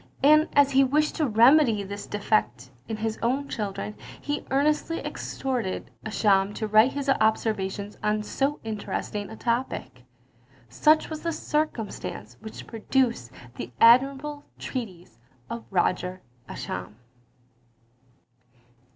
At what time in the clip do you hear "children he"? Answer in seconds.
3.47-4.43